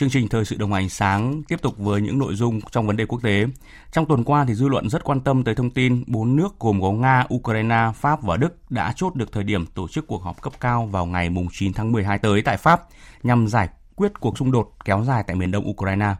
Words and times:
Chương 0.00 0.10
trình 0.10 0.28
Thời 0.28 0.44
sự 0.44 0.56
đồng 0.58 0.72
hành 0.72 0.88
sáng 0.88 1.42
tiếp 1.48 1.62
tục 1.62 1.78
với 1.78 2.00
những 2.00 2.18
nội 2.18 2.34
dung 2.34 2.60
trong 2.70 2.86
vấn 2.86 2.96
đề 2.96 3.06
quốc 3.06 3.22
tế. 3.22 3.46
Trong 3.92 4.06
tuần 4.06 4.24
qua 4.24 4.44
thì 4.48 4.54
dư 4.54 4.68
luận 4.68 4.88
rất 4.88 5.04
quan 5.04 5.20
tâm 5.20 5.44
tới 5.44 5.54
thông 5.54 5.70
tin 5.70 6.04
bốn 6.06 6.36
nước 6.36 6.58
gồm 6.58 6.82
có 6.82 6.90
Nga, 6.92 7.24
Ukraine, 7.34 7.92
Pháp 7.94 8.22
và 8.22 8.36
Đức 8.36 8.70
đã 8.70 8.92
chốt 8.96 9.14
được 9.14 9.32
thời 9.32 9.44
điểm 9.44 9.66
tổ 9.66 9.88
chức 9.88 10.06
cuộc 10.06 10.22
họp 10.22 10.42
cấp 10.42 10.52
cao 10.60 10.86
vào 10.86 11.06
ngày 11.06 11.30
9 11.52 11.72
tháng 11.72 11.92
12 11.92 12.18
tới 12.18 12.42
tại 12.42 12.56
Pháp 12.56 12.86
nhằm 13.22 13.48
giải 13.48 13.68
quyết 13.94 14.20
cuộc 14.20 14.38
xung 14.38 14.52
đột 14.52 14.72
kéo 14.84 15.04
dài 15.04 15.24
tại 15.26 15.36
miền 15.36 15.50
đông 15.50 15.70
Ukraine. 15.70 16.14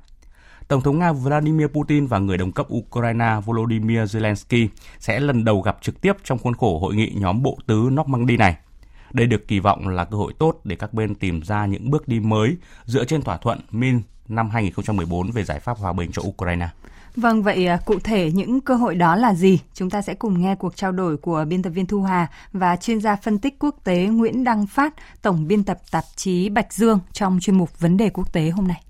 Tổng 0.68 0.80
thống 0.80 0.98
Nga 0.98 1.12
Vladimir 1.12 1.66
Putin 1.66 2.06
và 2.06 2.18
người 2.18 2.36
đồng 2.38 2.52
cấp 2.52 2.66
Ukraine 2.74 3.36
Volodymyr 3.44 4.00
Zelensky 4.00 4.68
sẽ 4.98 5.20
lần 5.20 5.44
đầu 5.44 5.60
gặp 5.60 5.78
trực 5.82 6.00
tiếp 6.00 6.16
trong 6.24 6.38
khuôn 6.38 6.54
khổ 6.54 6.78
hội 6.78 6.94
nghị 6.94 7.12
nhóm 7.16 7.42
bộ 7.42 7.58
tứ 7.66 7.88
Normandy 7.92 8.36
này– 8.36 8.56
đây 9.12 9.26
được 9.26 9.48
kỳ 9.48 9.60
vọng 9.60 9.88
là 9.88 10.04
cơ 10.04 10.16
hội 10.16 10.32
tốt 10.38 10.60
để 10.64 10.76
các 10.76 10.94
bên 10.94 11.14
tìm 11.14 11.42
ra 11.42 11.66
những 11.66 11.90
bước 11.90 12.08
đi 12.08 12.20
mới 12.20 12.56
dựa 12.84 13.04
trên 13.04 13.22
thỏa 13.22 13.36
thuận 13.36 13.58
Min 13.70 14.00
năm 14.28 14.50
2014 14.50 15.30
về 15.30 15.44
giải 15.44 15.60
pháp 15.60 15.78
hòa 15.78 15.92
bình 15.92 16.10
cho 16.12 16.22
Ukraine. 16.22 16.68
Vâng, 17.16 17.42
vậy 17.42 17.66
à, 17.66 17.78
cụ 17.86 17.98
thể 18.04 18.30
những 18.34 18.60
cơ 18.60 18.74
hội 18.74 18.94
đó 18.94 19.16
là 19.16 19.34
gì? 19.34 19.60
Chúng 19.74 19.90
ta 19.90 20.02
sẽ 20.02 20.14
cùng 20.14 20.40
nghe 20.40 20.54
cuộc 20.54 20.76
trao 20.76 20.92
đổi 20.92 21.16
của 21.16 21.44
biên 21.48 21.62
tập 21.62 21.70
viên 21.70 21.86
Thu 21.86 22.02
Hà 22.02 22.26
và 22.52 22.76
chuyên 22.76 23.00
gia 23.00 23.16
phân 23.16 23.38
tích 23.38 23.58
quốc 23.58 23.74
tế 23.84 24.06
Nguyễn 24.06 24.44
Đăng 24.44 24.66
Phát, 24.66 24.94
tổng 25.22 25.48
biên 25.48 25.64
tập 25.64 25.78
tạp 25.92 26.04
chí 26.16 26.48
Bạch 26.48 26.72
Dương 26.72 26.98
trong 27.12 27.38
chuyên 27.40 27.58
mục 27.58 27.80
Vấn 27.80 27.96
đề 27.96 28.10
quốc 28.10 28.32
tế 28.32 28.50
hôm 28.50 28.68
nay. 28.68 28.82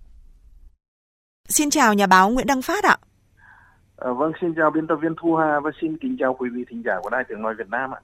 Xin 1.49 1.71
chào 1.71 1.95
nhà 1.95 2.07
báo 2.07 2.31
Nguyễn 2.31 2.47
Đăng 2.47 2.63
Phát 2.63 2.85
ạ. 2.85 2.97
À, 3.97 4.13
vâng, 4.13 4.33
xin 4.41 4.55
chào 4.57 4.71
biên 4.71 4.87
tập 4.87 4.97
viên 5.03 5.15
Thu 5.23 5.37
Hà 5.37 5.61
và 5.61 5.71
xin 5.81 5.99
kính 5.99 6.17
chào 6.21 6.35
quý 6.39 6.49
vị 6.55 6.65
thính 6.71 6.83
giả 6.85 6.93
của 7.03 7.11
Đài 7.11 7.25
Tiếng 7.29 7.43
Nói 7.43 7.55
Việt 7.59 7.69
Nam 7.71 7.91
ạ. 7.91 8.01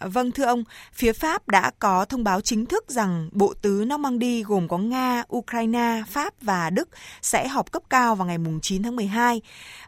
Vâng 0.00 0.30
thưa 0.30 0.44
ông, 0.44 0.64
phía 0.92 1.12
Pháp 1.12 1.48
đã 1.48 1.70
có 1.78 2.04
thông 2.04 2.24
báo 2.24 2.40
chính 2.40 2.66
thức 2.66 2.84
rằng 2.88 3.28
bộ 3.32 3.54
tứ 3.62 3.84
Normandy 3.86 4.42
gồm 4.42 4.68
có 4.68 4.78
Nga, 4.78 5.22
Ukraine, 5.36 6.02
Pháp 6.08 6.34
và 6.42 6.70
Đức 6.70 6.88
sẽ 7.22 7.48
họp 7.48 7.72
cấp 7.72 7.82
cao 7.90 8.14
vào 8.14 8.26
ngày 8.26 8.38
9 8.62 8.82
tháng 8.82 8.96
12. 8.96 9.40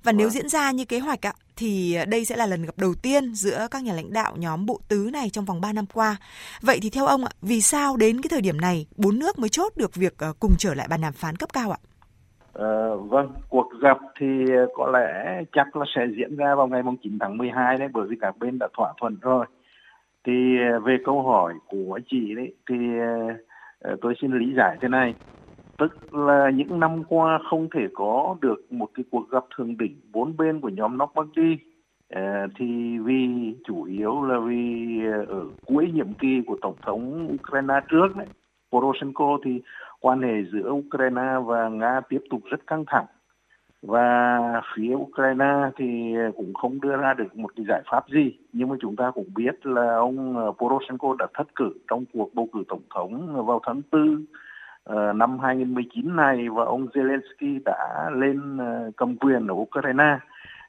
Và 0.03 0.13
nếu 0.13 0.27
vâng. 0.27 0.35
diễn 0.35 0.49
ra 0.49 0.71
như 0.71 0.85
kế 0.85 0.99
hoạch 0.99 1.27
ạ, 1.27 1.33
thì 1.57 1.99
đây 2.09 2.25
sẽ 2.25 2.37
là 2.37 2.47
lần 2.47 2.63
gặp 2.63 2.75
đầu 2.77 2.95
tiên 3.03 3.35
giữa 3.35 3.67
các 3.71 3.83
nhà 3.83 3.93
lãnh 3.93 4.13
đạo 4.13 4.37
nhóm 4.37 4.67
bộ 4.67 4.81
tứ 4.89 5.11
này 5.13 5.31
trong 5.31 5.45
vòng 5.45 5.61
3 5.61 5.73
năm 5.73 5.87
qua. 5.95 6.17
Vậy 6.63 6.79
thì 6.83 6.91
theo 6.91 7.07
ông 7.07 7.25
ạ, 7.25 7.31
vì 7.43 7.61
sao 7.61 7.97
đến 7.97 8.23
cái 8.23 8.29
thời 8.31 8.41
điểm 8.41 8.61
này 8.61 8.87
bốn 8.97 9.19
nước 9.19 9.39
mới 9.39 9.49
chốt 9.49 9.73
được 9.77 9.95
việc 9.95 10.19
ờ, 10.19 10.33
cùng 10.41 10.53
trở 10.59 10.75
lại 10.75 10.87
bàn 10.91 11.01
đàm 11.01 11.13
phán 11.13 11.37
cấp 11.37 11.49
cao 11.53 11.71
ạ? 11.71 11.79
À, 12.55 12.89
vâng, 13.09 13.33
cuộc 13.49 13.69
gặp 13.83 13.99
thì 14.21 14.27
có 14.75 14.91
lẽ 14.91 15.43
chắc 15.53 15.77
là 15.77 15.85
sẽ 15.97 16.03
diễn 16.17 16.37
ra 16.37 16.55
vào 16.55 16.67
ngày 16.67 16.83
9 17.03 17.19
tháng 17.21 17.39
12 17.39 17.77
đấy 17.77 17.89
bởi 17.93 18.07
vì 18.09 18.17
các 18.21 18.39
bên 18.39 18.59
đã 18.59 18.69
thỏa 18.77 18.93
thuận 19.01 19.17
rồi 19.21 19.47
thì 20.27 20.33
ờ, 20.73 20.81
về 20.81 20.97
câu 21.05 21.23
hỏi 21.23 21.55
của 21.69 22.01
chị 22.07 22.35
đấy 22.35 22.53
thì 22.71 22.77
ờ, 22.99 23.35
ờ, 23.79 23.97
tôi 24.01 24.15
xin 24.21 24.39
lý 24.39 24.55
giải 24.57 24.77
thế 24.81 24.89
này. 24.89 25.15
Tức 25.79 26.15
là 26.15 26.51
những 26.51 26.81
năm 26.81 27.05
qua 27.09 27.39
không 27.51 27.69
thể 27.75 27.81
có 27.95 28.37
được 28.41 28.73
một 28.73 28.89
cái 28.95 29.05
cuộc 29.11 29.31
gặp 29.31 29.45
thượng 29.57 29.77
đỉnh 29.77 30.01
bốn 30.13 30.37
bên 30.37 30.61
của 30.61 30.69
nhóm 30.69 30.99
Normandy 30.99 31.57
à, 32.09 32.47
thì 32.59 32.99
vì 32.99 33.29
chủ 33.67 33.83
yếu 33.83 34.23
là 34.23 34.39
vì 34.39 35.01
ở 35.29 35.45
cuối 35.65 35.91
nhiệm 35.95 36.15
kỳ 36.15 36.43
của 36.47 36.57
tổng 36.63 36.77
thống 36.87 37.29
Ukraine 37.35 37.75
trước 37.91 38.17
đấy 38.17 38.27
Poroshenko 38.73 39.39
thì 39.45 39.63
quan 40.01 40.23
hệ 40.23 40.51
giữa 40.53 40.71
Ukraine 40.71 41.33
và 41.47 41.69
Nga 41.69 42.01
tiếp 42.09 42.21
tục 42.31 42.41
rất 42.45 42.67
căng 42.67 42.85
thẳng 42.87 43.07
và 43.87 44.39
phía 44.75 44.95
Ukraine 44.95 45.71
thì 45.77 46.15
cũng 46.37 46.55
không 46.55 46.81
đưa 46.81 46.97
ra 46.97 47.15
được 47.15 47.37
một 47.37 47.51
cái 47.57 47.67
giải 47.69 47.83
pháp 47.91 48.09
gì. 48.09 48.37
Nhưng 48.53 48.69
mà 48.69 48.77
chúng 48.81 48.97
ta 48.97 49.11
cũng 49.11 49.27
biết 49.37 49.67
là 49.67 49.95
ông 49.95 50.37
ờ, 50.37 50.53
Poroshenko 50.53 51.15
đã 51.19 51.27
thất 51.35 51.55
cử 51.57 51.71
trong 51.91 52.05
cuộc 52.13 52.35
bầu 52.35 52.49
cử 52.53 52.65
tổng 52.69 52.83
thống 52.95 53.47
vào 53.47 53.61
tháng 53.67 53.83
4 53.93 54.25
ờ, 54.85 55.13
năm 55.13 55.39
2019 55.39 56.17
này 56.17 56.49
và 56.49 56.65
ông 56.65 56.87
Zelensky 56.87 57.61
đã 57.65 58.11
lên 58.15 58.59
ờ, 58.59 58.91
cầm 58.97 59.17
quyền 59.17 59.47
ở 59.47 59.55
Ukraine. 59.55 60.19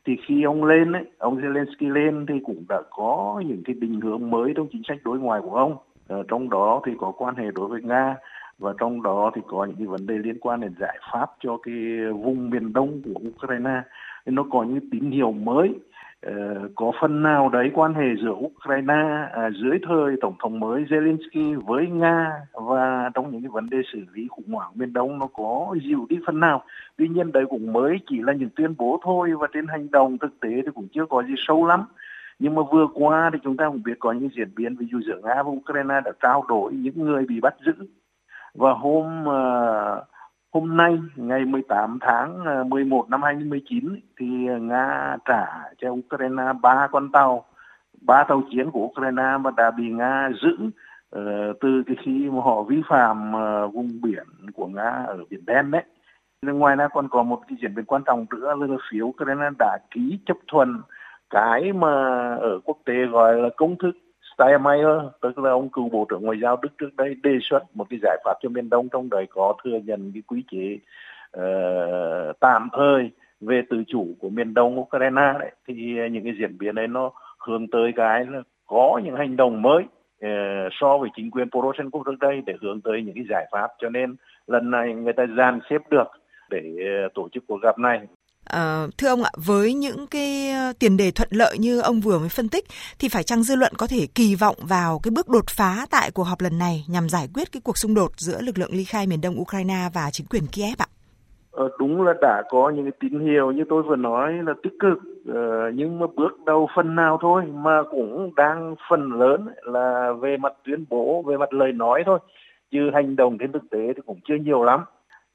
Thì 0.06 0.18
khi 0.28 0.44
ông 0.44 0.64
lên 0.64 0.92
ấy, 0.92 1.06
ông 1.18 1.38
Zelensky 1.38 1.94
lên 1.94 2.26
thì 2.26 2.34
cũng 2.46 2.64
đã 2.70 2.82
có 2.90 3.44
những 3.46 3.62
cái 3.66 3.76
định 3.80 4.02
hướng 4.02 4.30
mới 4.30 4.54
trong 4.56 4.68
chính 4.72 4.82
sách 4.88 4.98
đối 5.04 5.20
ngoại 5.20 5.42
của 5.42 5.56
ông. 5.56 5.78
Ở 6.08 6.24
trong 6.28 6.50
đó 6.50 6.82
thì 6.86 6.92
có 7.00 7.12
quan 7.18 7.36
hệ 7.36 7.46
đối 7.56 7.68
với 7.68 7.82
Nga 7.82 8.16
và 8.60 8.74
trong 8.80 9.04
đó 9.04 9.32
thì 9.36 9.42
có 9.48 9.66
những 9.66 9.78
cái 9.78 9.88
vấn 9.88 10.08
đề 10.08 10.18
liên 10.18 10.40
quan 10.40 10.62
đến 10.62 10.74
giải 10.80 10.98
pháp 11.12 11.30
cho 11.40 11.58
cái 11.64 11.76
vùng 12.14 12.50
miền 12.50 12.74
đông 12.74 13.02
của 13.06 13.20
Ukraine. 13.28 13.82
Nên 14.26 14.36
nó 14.36 14.44
có 14.52 14.64
những 14.64 14.90
tín 14.92 15.12
hiệu 15.12 15.32
mới 15.32 15.74
ờ, 16.22 16.34
có 16.76 16.92
phần 17.02 17.24
nào 17.24 17.50
đấy 17.50 17.72
quan 17.74 17.94
hệ 17.94 18.06
giữa 18.24 18.32
Ukraine 18.32 19.28
à, 19.34 19.50
dưới 19.62 19.80
thời 19.88 20.16
tổng 20.22 20.36
thống 20.40 20.60
mới 20.60 20.84
Zelensky 20.84 21.62
với 21.62 21.88
Nga 21.88 22.32
và 22.54 23.10
trong 23.14 23.32
những 23.32 23.42
cái 23.42 23.50
vấn 23.50 23.70
đề 23.70 23.78
xử 23.94 24.00
lý 24.14 24.28
khủng 24.30 24.54
hoảng 24.54 24.72
miền 24.76 24.94
đông 24.94 25.20
nó 25.20 25.28
có 25.34 25.76
dịu 25.84 26.06
đi 26.10 26.18
phần 26.26 26.40
nào. 26.40 26.64
Tuy 26.98 27.08
nhiên 27.08 27.32
đấy 27.32 27.44
cũng 27.50 27.74
mới 27.74 27.98
chỉ 28.10 28.16
là 28.22 28.34
những 28.34 28.50
tuyên 28.56 28.76
bố 28.78 29.00
thôi 29.04 29.32
và 29.40 29.48
trên 29.54 29.68
hành 29.68 29.92
động 29.92 30.18
thực 30.18 30.40
tế 30.40 30.50
thì 30.66 30.72
cũng 30.76 30.88
chưa 30.94 31.06
có 31.10 31.24
gì 31.24 31.34
sâu 31.48 31.66
lắm. 31.66 31.84
Nhưng 32.40 32.56
mà 32.56 32.62
vừa 32.72 32.88
qua 32.94 33.30
thì 33.34 33.40
chúng 33.44 33.58
ta 33.58 33.70
cũng 33.70 33.84
biết 33.84 34.00
có 34.00 34.12
những 34.12 34.30
diễn 34.38 34.50
biến 34.56 34.76
ví 34.76 34.88
dụ 34.92 35.00
giữa 35.08 35.20
Nga 35.24 35.44
và 35.44 35.52
Ukraine 35.52 36.02
đã 36.06 36.12
trao 36.24 36.44
đổi 36.48 36.74
những 36.74 37.06
người 37.06 37.26
bị 37.26 37.40
bắt 37.40 37.56
giữ 37.66 37.74
và 38.58 38.74
hôm 38.74 39.26
ờ, 39.26 40.04
hôm 40.54 40.78
nay, 40.78 41.00
ngày 41.16 41.46
18 41.46 41.98
tháng 42.02 42.46
ờ, 42.46 42.64
11 42.64 43.10
năm 43.10 43.24
2019 43.24 44.00
thì 44.20 44.48
ờ, 44.48 44.58
Nga 44.58 45.18
trả 45.26 45.46
cho 45.82 45.90
Ukraine 45.90 46.44
ba 46.62 46.88
con 46.92 47.12
tàu, 47.12 47.46
ba 48.02 48.24
tàu 48.24 48.42
chiến 48.52 48.72
của 48.72 48.80
Ukraine 48.80 49.38
mà 49.40 49.52
đã 49.58 49.72
bị 49.72 49.84
Nga 49.90 50.30
giữ 50.42 50.58
từ 51.62 51.84
cái 51.88 51.96
khi 52.04 52.30
mà 52.30 52.42
họ 52.42 52.64
vi 52.64 52.82
phạm 52.90 53.32
vùng 53.74 54.02
biển 54.02 54.24
của 54.54 54.68
Nga 54.68 54.90
ở 55.08 55.18
biển 55.30 55.46
đen 55.46 55.72
đấy. 55.72 55.84
Ngoài 56.42 56.76
ra 56.76 56.88
còn 56.88 57.08
có 57.10 57.24
một 57.24 57.42
cái 57.48 57.58
diễn 57.62 57.76
biến 57.76 57.86
quan 57.86 58.04
trọng 58.06 58.26
nữa 58.32 58.56
là 58.60 58.78
phía 58.92 59.02
Ukraine 59.02 59.50
đã 59.60 59.78
ký 59.92 60.20
chấp 60.26 60.38
thuận 60.48 60.82
cái 61.30 61.74
mà 61.74 61.88
ở 62.36 62.60
quốc 62.66 62.78
tế 62.86 63.06
gọi 63.06 63.36
là 63.36 63.50
công 63.58 63.76
thức 63.78 63.92
Steinmeier, 64.38 65.02
tức 65.22 65.40
là 65.40 65.52
ông 65.52 65.70
cựu 65.70 65.90
bộ 65.90 66.06
trưởng 66.10 66.22
ngoại 66.22 66.40
giao 66.42 66.58
Đức 66.62 66.70
trước 66.78 66.90
đây 66.98 67.16
đề 67.24 67.38
xuất 67.42 67.64
một 67.74 67.88
cái 67.90 68.00
giải 68.02 68.18
pháp 68.26 68.34
cho 68.42 68.50
miền 68.50 68.70
Đông 68.70 68.90
trong 68.90 69.10
đời 69.10 69.26
có 69.30 69.56
thừa 69.64 69.80
nhận 69.86 70.12
cái 70.14 70.22
quy 70.28 70.44
chế 70.52 70.80
uh, 71.38 72.40
tạm 72.40 72.70
thời 72.74 73.12
về 73.42 73.62
tự 73.70 73.84
chủ 73.88 74.08
của 74.20 74.30
miền 74.30 74.54
Đông 74.54 74.80
Ukraine 74.80 75.34
đấy. 75.40 75.52
Thì 75.68 75.74
những 76.12 76.24
cái 76.24 76.34
diễn 76.40 76.58
biến 76.58 76.76
đấy 76.76 76.88
nó 76.88 77.12
hướng 77.38 77.68
tới 77.68 77.92
cái 77.96 78.26
là 78.26 78.42
có 78.68 79.02
những 79.04 79.16
hành 79.16 79.36
động 79.36 79.62
mới 79.62 79.84
uh, 80.26 80.72
so 80.72 80.98
với 80.98 81.10
chính 81.16 81.32
quyền 81.32 81.50
Poroshenko 81.50 82.00
trước 82.06 82.20
đây 82.20 82.42
để 82.46 82.54
hướng 82.62 82.82
tới 82.82 83.04
những 83.04 83.16
cái 83.16 83.26
giải 83.30 83.48
pháp. 83.52 83.68
Cho 83.80 83.90
nên 83.90 84.16
lần 84.48 84.72
này 84.72 84.94
người 84.94 85.14
ta 85.14 85.26
dàn 85.38 85.60
xếp 85.70 85.82
được 85.90 86.08
để 86.50 86.76
ờ, 87.04 87.10
tổ 87.14 87.30
chức 87.30 87.44
cuộc 87.48 87.62
gặp 87.62 87.80
này. 87.80 88.00
À, 88.48 88.88
thưa 88.98 89.08
ông 89.08 89.24
ạ, 89.24 89.32
với 89.46 89.74
những 89.74 90.08
cái 90.12 90.52
ờ, 90.52 90.74
tiền 90.80 90.98
đề 90.98 91.12
thuận 91.12 91.30
lợi 91.32 91.58
như 91.58 91.80
ông 91.80 92.00
vừa 92.00 92.20
mới 92.20 92.30
phân 92.30 92.50
tích 92.50 92.66
thì 93.00 93.10
phải 93.10 93.24
chăng 93.24 93.44
dư 93.44 93.56
luận 93.56 93.74
có 93.78 93.88
thể 93.88 94.08
kỳ 94.16 94.36
vọng 94.36 94.56
vào 94.70 95.00
cái 95.04 95.12
bước 95.16 95.30
đột 95.30 95.46
phá 95.58 95.86
tại 95.92 96.12
cuộc 96.14 96.24
họp 96.24 96.42
lần 96.42 96.58
này 96.60 96.86
nhằm 96.90 97.10
giải 97.10 97.28
quyết 97.34 97.52
cái 97.52 97.62
cuộc 97.64 97.78
xung 97.78 97.94
đột 97.94 98.12
giữa 98.18 98.42
lực 98.42 98.58
lượng 98.58 98.74
ly 98.74 98.84
khai 98.84 99.08
miền 99.08 99.22
Đông 99.22 99.42
Ukraine 99.42 99.90
và 99.94 100.10
chính 100.12 100.28
quyền 100.28 100.44
Kiev 100.48 100.78
ạ? 100.78 100.88
Ờ, 101.52 101.70
đúng 101.80 102.02
là 102.02 102.14
đã 102.22 102.44
có 102.50 102.70
những 102.76 102.86
cái 102.86 102.92
tín 103.00 103.20
hiệu 103.20 103.52
như 103.52 103.64
tôi 103.70 103.84
vừa 103.84 103.96
nói 103.96 104.34
là 104.34 104.54
tích 104.64 104.74
cực 104.80 104.98
ờ, 105.28 105.72
nhưng 105.74 106.00
mà 106.00 106.06
bước 106.16 106.46
đầu 106.46 106.70
phần 106.76 106.96
nào 106.96 107.18
thôi 107.22 107.44
mà 107.54 107.84
cũng 107.92 108.36
đang 108.36 108.76
phần 108.90 109.12
lớn 109.12 109.48
là 109.64 110.14
về 110.22 110.38
mặt 110.38 110.54
tuyên 110.66 110.86
bố 110.90 111.24
về 111.28 111.38
mặt 111.38 111.54
lời 111.54 111.72
nói 111.72 112.04
thôi 112.06 112.20
chứ 112.72 112.80
hành 112.94 113.16
động 113.16 113.38
trên 113.40 113.52
thực 113.52 113.70
tế 113.72 113.94
thì 113.96 114.02
cũng 114.06 114.20
chưa 114.28 114.36
nhiều 114.36 114.64
lắm 114.64 114.84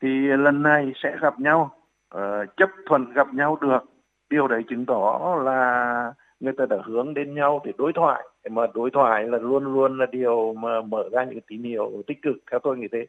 thì 0.02 0.08
lần 0.38 0.62
này 0.62 0.92
sẽ 1.02 1.16
gặp 1.20 1.40
nhau 1.40 1.70
Ờ, 2.12 2.46
chấp 2.56 2.70
thuận 2.86 3.12
gặp 3.12 3.34
nhau 3.34 3.58
được. 3.60 3.84
Điều 4.30 4.48
đấy 4.48 4.62
chứng 4.68 4.86
tỏ 4.86 5.36
là 5.44 6.12
người 6.40 6.52
ta 6.52 6.66
đã 6.66 6.76
hướng 6.84 7.14
đến 7.14 7.34
nhau 7.34 7.60
để 7.64 7.72
đối 7.78 7.92
thoại. 7.92 8.22
Mà 8.50 8.66
đối 8.74 8.90
thoại 8.90 9.24
là 9.24 9.38
luôn 9.38 9.64
luôn 9.64 9.98
là 9.98 10.06
điều 10.06 10.54
mà 10.54 10.80
mở 10.80 11.08
ra 11.12 11.24
những 11.24 11.40
tín 11.48 11.62
hiệu 11.62 12.02
tích 12.06 12.22
cực, 12.22 12.36
theo 12.50 12.60
tôi 12.60 12.76
nghĩ 12.76 12.88
thế. 12.92 13.06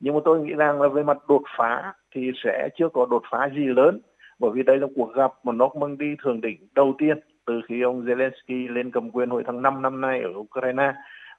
Nhưng 0.00 0.14
mà 0.14 0.20
tôi 0.24 0.40
nghĩ 0.40 0.54
rằng 0.54 0.82
là 0.82 0.88
về 0.88 1.02
mặt 1.02 1.18
đột 1.28 1.42
phá 1.58 1.92
thì 2.14 2.30
sẽ 2.44 2.68
chưa 2.76 2.88
có 2.88 3.06
đột 3.10 3.22
phá 3.30 3.48
gì 3.56 3.64
lớn. 3.64 4.00
Bởi 4.38 4.50
vì 4.54 4.62
đây 4.62 4.76
là 4.78 4.86
cuộc 4.96 5.14
gặp 5.14 5.32
mà 5.44 5.52
nó 5.52 5.70
mang 5.80 5.98
đi 5.98 6.16
thường 6.22 6.40
đỉnh 6.40 6.68
đầu 6.74 6.94
tiên 6.98 7.20
từ 7.46 7.60
khi 7.68 7.82
ông 7.82 8.04
Zelensky 8.04 8.72
lên 8.72 8.90
cầm 8.90 9.10
quyền 9.10 9.30
hồi 9.30 9.42
tháng 9.46 9.62
5 9.62 9.82
năm 9.82 10.00
nay 10.00 10.20
ở 10.20 10.30
Ukraine 10.34 10.92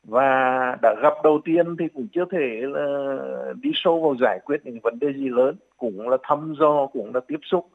và 0.07 0.77
đã 0.81 0.95
gặp 1.01 1.13
đầu 1.23 1.39
tiên 1.45 1.75
thì 1.79 1.87
cũng 1.93 2.07
chưa 2.13 2.25
thể 2.31 2.61
là 2.61 3.07
đi 3.61 3.71
sâu 3.73 4.01
vào 4.01 4.15
giải 4.21 4.39
quyết 4.45 4.57
những 4.63 4.79
vấn 4.83 4.99
đề 4.99 5.13
gì 5.13 5.29
lớn, 5.29 5.55
cũng 5.77 6.09
là 6.09 6.17
thăm 6.23 6.53
dò, 6.59 6.87
cũng 6.93 7.11
là 7.13 7.19
tiếp 7.27 7.39
xúc. 7.43 7.67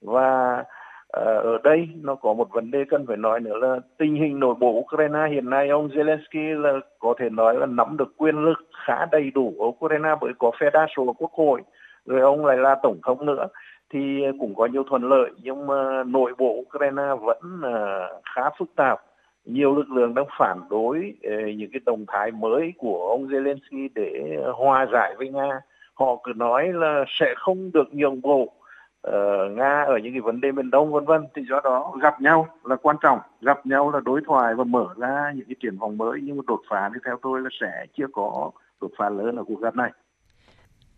Và 0.00 0.64
ờ, 1.08 1.40
ở 1.40 1.58
đây 1.64 1.88
nó 2.02 2.14
có 2.14 2.34
một 2.34 2.48
vấn 2.52 2.70
đề 2.70 2.84
cần 2.90 3.06
phải 3.06 3.16
nói 3.16 3.40
nữa 3.40 3.56
là 3.56 3.76
tình 3.98 4.14
hình 4.14 4.40
nội 4.40 4.54
bộ 4.60 4.68
Ukraine 4.68 5.28
hiện 5.30 5.50
nay, 5.50 5.68
ông 5.68 5.88
Zelensky 5.88 6.60
là 6.60 6.72
có 6.98 7.14
thể 7.18 7.28
nói 7.30 7.54
là 7.54 7.66
nắm 7.66 7.96
được 7.96 8.16
quyền 8.16 8.36
lực 8.36 8.58
khá 8.86 9.06
đầy 9.12 9.30
đủ 9.34 9.54
ở 9.58 9.66
Ukraine 9.66 10.14
bởi 10.20 10.32
có 10.38 10.50
phe 10.60 10.70
đa 10.72 10.86
số 10.96 11.06
ở 11.06 11.12
quốc 11.18 11.32
hội, 11.32 11.62
rồi 12.06 12.20
ông 12.20 12.46
lại 12.46 12.56
là 12.56 12.76
tổng 12.82 12.98
thống 13.06 13.26
nữa, 13.26 13.46
thì 13.92 14.24
cũng 14.40 14.54
có 14.54 14.66
nhiều 14.66 14.84
thuận 14.90 15.02
lợi. 15.02 15.30
Nhưng 15.42 15.66
mà 15.66 16.02
nội 16.06 16.34
bộ 16.38 16.64
Ukraine 16.66 17.14
vẫn 17.20 17.60
ờ, 17.62 18.08
khá 18.34 18.42
phức 18.58 18.68
tạp 18.76 18.98
nhiều 19.46 19.76
lực 19.76 19.90
lượng 19.90 20.14
đang 20.14 20.26
phản 20.38 20.60
đối 20.70 21.14
ờ, 21.22 21.30
những 21.56 21.70
cái 21.72 21.80
động 21.86 22.04
thái 22.08 22.30
mới 22.30 22.72
của 22.78 23.08
ông 23.08 23.26
Zelensky 23.26 23.88
để 23.94 24.36
ờ, 24.44 24.52
hòa 24.52 24.86
giải 24.92 25.14
với 25.18 25.28
Nga. 25.28 25.60
Họ 25.94 26.20
cứ 26.24 26.32
nói 26.36 26.72
là 26.72 27.04
sẽ 27.08 27.34
không 27.36 27.72
được 27.72 27.94
nhượng 27.94 28.20
bộ 28.20 28.52
ờ, 29.00 29.48
nga 29.48 29.84
ở 29.86 29.98
những 30.02 30.12
cái 30.12 30.20
vấn 30.20 30.40
đề 30.40 30.52
miền 30.52 30.70
đông, 30.70 30.92
vân 30.92 31.04
vân. 31.04 31.26
Thì 31.34 31.42
do 31.50 31.60
đó 31.64 31.92
gặp 32.02 32.20
nhau 32.20 32.48
là 32.64 32.76
quan 32.76 32.96
trọng, 33.02 33.18
gặp 33.40 33.66
nhau 33.66 33.90
là 33.90 34.00
đối 34.04 34.20
thoại 34.26 34.54
và 34.54 34.64
mở 34.64 34.86
ra 34.96 35.32
những 35.36 35.46
cái 35.46 35.56
triển 35.62 35.78
vọng 35.78 35.98
mới. 35.98 36.20
Nhưng 36.22 36.36
mà 36.36 36.42
đột 36.46 36.60
phá 36.70 36.90
thì 36.94 37.00
theo 37.04 37.18
tôi 37.22 37.40
là 37.40 37.48
sẽ 37.60 37.86
chưa 37.96 38.06
có 38.12 38.50
đột 38.80 38.90
phá 38.98 39.08
lớn 39.10 39.36
ở 39.36 39.44
cuộc 39.46 39.60
gặp 39.60 39.76
này. 39.76 39.90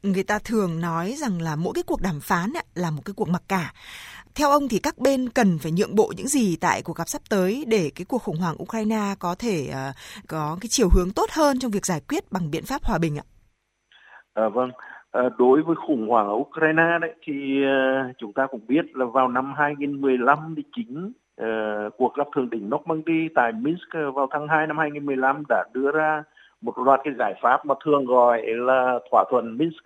Người 0.03 0.23
ta 0.23 0.39
thường 0.45 0.81
nói 0.81 1.15
rằng 1.17 1.43
là 1.43 1.57
mỗi 1.57 1.73
cái 1.75 1.85
cuộc 1.87 2.03
đàm 2.03 2.21
phán 2.23 2.53
là 2.75 2.91
một 2.91 3.03
cái 3.05 3.15
cuộc 3.17 3.29
mặc 3.29 3.43
cả. 3.49 3.73
Theo 4.39 4.51
ông 4.51 4.63
thì 4.71 4.79
các 4.83 4.95
bên 4.99 5.29
cần 5.29 5.49
phải 5.63 5.73
nhượng 5.73 5.95
bộ 5.95 6.13
những 6.17 6.27
gì 6.27 6.57
tại 6.61 6.83
cuộc 6.85 6.97
gặp 6.97 7.09
sắp 7.09 7.23
tới 7.31 7.65
để 7.69 7.91
cái 7.97 8.05
cuộc 8.09 8.19
khủng 8.19 8.37
hoảng 8.37 8.57
Ukraine 8.63 9.15
có 9.19 9.35
thể 9.39 9.57
uh, 9.71 9.95
có 10.29 10.57
cái 10.61 10.69
chiều 10.71 10.89
hướng 10.95 11.09
tốt 11.17 11.29
hơn 11.31 11.59
trong 11.59 11.71
việc 11.71 11.87
giải 11.87 12.01
quyết 12.09 12.25
bằng 12.33 12.51
biện 12.53 12.65
pháp 12.67 12.81
hòa 12.85 12.99
bình 12.99 13.19
ạ? 13.19 13.27
À, 14.35 14.49
vâng, 14.49 14.71
à, 15.11 15.23
đối 15.39 15.63
với 15.63 15.77
khủng 15.87 16.09
hoảng 16.09 16.29
ở 16.29 16.35
Ukraine 16.35 16.99
đấy 17.01 17.15
thì 17.25 17.35
uh, 17.65 18.17
chúng 18.19 18.33
ta 18.33 18.47
cũng 18.51 18.61
biết 18.69 18.85
là 18.95 19.07
vào 19.07 19.29
năm 19.29 19.55
2015 19.57 20.55
thì 20.57 20.63
chính 20.77 21.13
uh, 21.43 21.47
cuộc 21.99 22.15
gặp 22.15 22.27
thượng 22.35 22.51
đỉnh 22.51 22.71
Normandy 22.71 23.29
tại 23.35 23.53
Minsk 23.53 23.93
vào 24.15 24.29
tháng 24.31 24.49
2 24.49 24.67
năm 24.67 24.79
2015 24.79 25.43
đã 25.49 25.65
đưa 25.73 25.91
ra 25.93 26.23
một 26.61 26.79
loạt 26.79 27.01
cái 27.05 27.15
giải 27.19 27.35
pháp 27.43 27.67
mà 27.67 27.75
thường 27.85 28.05
gọi 28.05 28.43
là 28.47 28.99
thỏa 29.11 29.25
thuận 29.31 29.59
Minsk 29.59 29.85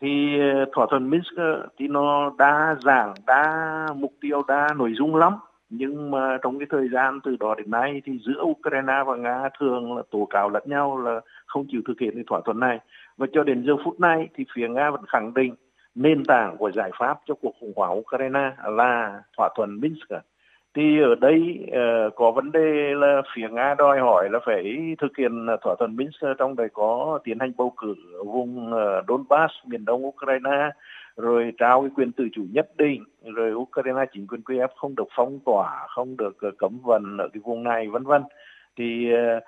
thì 0.00 0.40
ờ, 0.40 0.64
thỏa 0.72 0.86
thuận 0.90 1.10
Minsk 1.10 1.36
ờ, 1.36 1.66
thì 1.78 1.88
nó 1.88 2.32
đa 2.38 2.76
dạng, 2.84 3.14
đa 3.26 3.86
mục 3.96 4.12
tiêu, 4.20 4.42
đa 4.48 4.68
nội 4.76 4.92
dung 4.98 5.16
lắm 5.16 5.32
nhưng 5.70 6.10
mà 6.10 6.38
trong 6.42 6.58
cái 6.58 6.66
thời 6.70 6.88
gian 6.88 7.20
từ 7.24 7.36
đó 7.40 7.54
đến 7.54 7.70
nay 7.70 8.02
thì 8.04 8.18
giữa 8.26 8.42
Ukraine 8.42 9.02
và 9.06 9.16
Nga 9.16 9.48
thường 9.60 9.96
là 9.96 10.02
tố 10.10 10.26
cáo 10.30 10.50
lẫn 10.50 10.62
nhau 10.66 10.98
là 10.98 11.20
không 11.46 11.66
chịu 11.70 11.80
thực 11.86 12.00
hiện 12.00 12.14
cái 12.14 12.24
thỏa 12.26 12.40
thuận 12.44 12.60
này 12.60 12.78
và 13.16 13.26
cho 13.32 13.44
đến 13.44 13.64
giờ 13.66 13.72
phút 13.84 14.00
này 14.00 14.28
thì 14.34 14.44
phía 14.54 14.68
Nga 14.68 14.90
vẫn 14.90 15.06
khẳng 15.08 15.34
định 15.34 15.54
nền 15.94 16.24
tảng 16.24 16.56
của 16.56 16.70
giải 16.72 16.90
pháp 16.98 17.18
cho 17.26 17.34
cuộc 17.34 17.54
khủng 17.60 17.72
hoảng 17.76 17.98
Ukraine 17.98 18.52
là 18.66 19.22
thỏa 19.36 19.48
thuận 19.56 19.80
Minsk. 19.80 20.08
Thì 20.74 21.00
ở 21.00 21.14
đây 21.14 21.66
uh, 21.66 22.14
có 22.14 22.30
vấn 22.30 22.52
đề 22.52 22.94
là 22.94 23.22
phía 23.34 23.48
Nga 23.50 23.74
đòi 23.78 23.98
hỏi 23.98 24.28
là 24.30 24.38
phải 24.46 24.94
thực 24.98 25.16
hiện 25.16 25.46
thỏa 25.62 25.74
thuận 25.78 25.96
Minsk 25.96 26.20
trong 26.38 26.56
đấy 26.56 26.68
có 26.72 27.18
tiến 27.24 27.38
hành 27.40 27.52
bầu 27.56 27.72
cử 27.76 27.94
ở 28.18 28.24
vùng 28.24 28.72
uh, 28.72 29.04
Donbass, 29.08 29.54
miền 29.66 29.84
đông 29.84 30.06
Ukraine, 30.06 30.70
rồi 31.16 31.52
trao 31.58 31.80
cái 31.80 31.90
quyền 31.96 32.12
tự 32.12 32.28
chủ 32.32 32.42
nhất 32.52 32.68
định, 32.78 33.04
rồi 33.24 33.54
Ukraine 33.54 34.04
chính 34.12 34.26
quyền 34.26 34.42
Kiev 34.42 34.70
không 34.76 34.94
được 34.96 35.08
phong 35.16 35.38
tỏa, 35.44 35.86
không 35.88 36.16
được 36.16 36.36
uh, 36.48 36.58
cấm 36.58 36.78
vận 36.82 37.16
ở 37.16 37.28
cái 37.32 37.40
vùng 37.44 37.62
này, 37.62 37.88
vân 37.88 38.04
vân. 38.04 38.22
Thì 38.76 39.12
uh, 39.12 39.42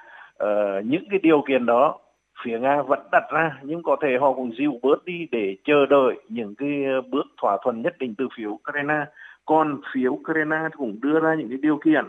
uh, 0.45 0.85
những 0.85 1.05
cái 1.11 1.21
điều 1.23 1.45
kiện 1.49 1.67
đó 1.67 1.99
phía 2.45 2.59
Nga 2.59 2.83
vẫn 2.83 3.01
đặt 3.13 3.25
ra 3.33 3.59
nhưng 3.63 3.83
có 3.83 3.97
thể 4.03 4.09
họ 4.21 4.33
cũng 4.33 4.53
dịu 4.59 4.73
bớt 4.83 5.05
đi 5.05 5.27
để 5.31 5.57
chờ 5.65 5.87
đợi 5.87 6.15
những 6.29 6.55
cái 6.55 6.85
bước 7.11 7.27
thỏa 7.43 7.59
thuận 7.65 7.83
nhất 7.83 7.95
định 7.99 8.15
từ 8.19 8.29
phía 8.37 8.47
Ukraine. 8.47 9.05
Còn 9.47 9.81
phía 9.95 10.09
Ukraine 10.09 10.69
cũng 10.77 10.99
đưa 11.03 11.21
ra 11.21 11.35
những 11.35 11.49
cái 11.49 11.59
điều 11.63 11.79
kiện 11.85 12.05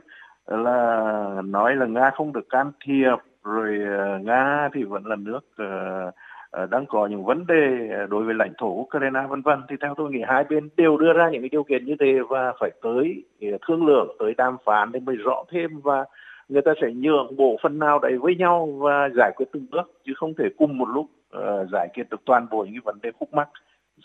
là 0.47 1.41
nói 1.45 1.75
là 1.75 1.85
Nga 1.85 2.11
không 2.15 2.33
được 2.33 2.49
can 2.49 2.71
thiệp 2.85 3.15
rồi 3.43 3.77
ờ, 3.97 4.19
Nga 4.19 4.69
thì 4.73 4.83
vẫn 4.83 5.05
là 5.05 5.15
nước 5.15 5.39
uh, 5.61 6.69
đang 6.69 6.85
có 6.85 7.07
những 7.07 7.25
vấn 7.25 7.47
đề 7.47 7.89
đối 8.09 8.23
với 8.23 8.33
lãnh 8.33 8.53
thổ 8.57 8.67
Ukraine 8.67 9.19
vân 9.29 9.41
vân. 9.41 9.61
Thì 9.69 9.75
theo 9.81 9.93
tôi 9.97 10.11
nghĩ 10.11 10.21
hai 10.27 10.43
bên 10.43 10.69
đều 10.77 10.97
đưa 10.97 11.13
ra 11.13 11.29
những 11.29 11.41
cái 11.41 11.49
điều 11.49 11.63
kiện 11.63 11.85
như 11.85 11.95
thế 11.99 12.19
và 12.29 12.53
phải 12.59 12.71
tới 12.81 13.23
thương 13.67 13.85
lượng 13.85 14.15
tới 14.19 14.33
đàm 14.37 14.57
phán 14.65 14.91
để 14.91 14.99
mới 14.99 15.15
rõ 15.15 15.43
thêm 15.51 15.79
và 15.83 16.05
người 16.49 16.61
ta 16.61 16.71
sẽ 16.81 16.87
nhượng 16.95 17.35
bộ 17.37 17.57
phần 17.63 17.79
nào 17.79 17.99
đấy 17.99 18.17
với 18.17 18.35
nhau 18.35 18.69
và 18.81 19.09
giải 19.15 19.31
quyết 19.35 19.45
từng 19.51 19.65
bước 19.71 19.91
chứ 20.05 20.13
không 20.15 20.33
thể 20.33 20.45
cùng 20.57 20.77
một 20.77 20.89
lúc 20.89 21.05
uh, 21.37 21.69
giải 21.71 21.87
quyết 21.93 22.03
được 22.09 22.21
toàn 22.25 22.47
bộ 22.51 22.63
những 22.63 22.73
cái 22.73 22.81
vấn 22.85 22.99
đề 23.03 23.11
khúc 23.19 23.33
mắc 23.33 23.49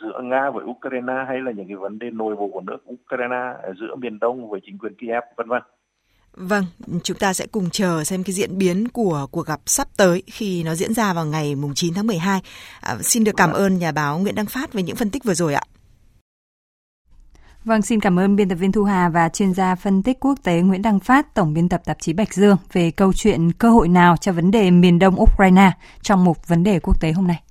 giữa 0.01 0.21
Nga 0.23 0.51
với 0.51 0.65
Ukraine 0.65 1.25
hay 1.29 1.39
là 1.41 1.53
những 1.53 1.69
cái 1.69 1.77
vấn 1.77 1.99
đề 1.99 2.11
nội 2.11 2.37
bộ 2.37 2.51
của 2.53 2.61
nước 2.61 2.79
Ukraine 2.93 3.71
giữa 3.81 3.97
miền 3.97 4.19
Đông 4.19 4.51
với 4.51 4.61
chính 4.67 4.79
quyền 4.79 4.95
Kiev 4.95 5.23
vân 5.37 5.49
vân. 5.49 5.63
Vâng, 6.33 6.65
chúng 7.03 7.17
ta 7.17 7.33
sẽ 7.33 7.47
cùng 7.53 7.71
chờ 7.71 8.05
xem 8.05 8.25
cái 8.25 8.35
diễn 8.35 8.59
biến 8.59 8.89
của 8.89 9.27
cuộc 9.31 9.47
gặp 9.47 9.61
sắp 9.67 9.89
tới 9.97 10.23
khi 10.27 10.63
nó 10.65 10.75
diễn 10.75 10.95
ra 10.95 11.13
vào 11.13 11.27
ngày 11.27 11.55
mùng 11.55 11.75
9 11.75 11.95
tháng 11.95 12.07
12. 12.07 12.41
À, 12.81 12.97
xin 13.01 13.25
được 13.25 13.33
cảm 13.37 13.53
vâng. 13.53 13.61
ơn 13.61 13.79
nhà 13.79 13.93
báo 13.93 14.19
Nguyễn 14.19 14.35
Đăng 14.35 14.47
Phát 14.47 14.73
với 14.73 14.83
những 14.83 14.97
phân 14.97 15.11
tích 15.11 15.25
vừa 15.25 15.35
rồi 15.35 15.55
ạ. 15.55 15.63
Vâng, 17.65 17.83
xin 17.83 18.01
cảm 18.01 18.19
ơn 18.19 18.37
biên 18.37 18.49
tập 18.49 18.55
viên 18.55 18.73
Thu 18.73 18.85
Hà 18.85 19.09
và 19.09 19.29
chuyên 19.29 19.55
gia 19.55 19.75
phân 19.75 20.03
tích 20.03 20.21
quốc 20.21 20.39
tế 20.45 20.61
Nguyễn 20.61 20.83
Đăng 20.83 21.01
Phát, 21.01 21.35
tổng 21.35 21.55
biên 21.55 21.69
tập 21.69 21.83
tạp 21.85 21.97
chí 22.01 22.13
Bạch 22.13 22.35
Dương 22.35 22.57
về 22.73 22.91
câu 22.91 23.13
chuyện 23.13 23.53
cơ 23.53 23.71
hội 23.71 23.89
nào 23.89 24.17
cho 24.17 24.33
vấn 24.33 24.51
đề 24.51 24.71
miền 24.71 24.99
Đông 24.99 25.21
Ukraine 25.21 25.73
trong 26.03 26.25
một 26.25 26.49
vấn 26.49 26.65
đề 26.65 26.81
quốc 26.81 27.01
tế 27.01 27.13
hôm 27.13 27.27
nay. 27.27 27.43